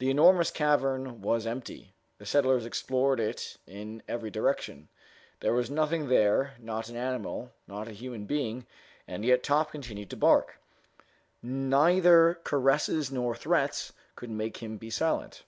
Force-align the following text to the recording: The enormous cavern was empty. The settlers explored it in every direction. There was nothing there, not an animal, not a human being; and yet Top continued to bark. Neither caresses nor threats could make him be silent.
The 0.00 0.10
enormous 0.10 0.50
cavern 0.50 1.22
was 1.22 1.46
empty. 1.46 1.94
The 2.18 2.26
settlers 2.26 2.66
explored 2.66 3.18
it 3.18 3.56
in 3.66 4.02
every 4.06 4.30
direction. 4.30 4.90
There 5.40 5.54
was 5.54 5.70
nothing 5.70 6.08
there, 6.08 6.56
not 6.60 6.90
an 6.90 6.96
animal, 6.98 7.54
not 7.66 7.88
a 7.88 7.92
human 7.92 8.26
being; 8.26 8.66
and 9.08 9.24
yet 9.24 9.42
Top 9.42 9.70
continued 9.72 10.10
to 10.10 10.16
bark. 10.18 10.60
Neither 11.42 12.38
caresses 12.44 13.10
nor 13.10 13.34
threats 13.34 13.94
could 14.14 14.28
make 14.28 14.58
him 14.58 14.76
be 14.76 14.90
silent. 14.90 15.42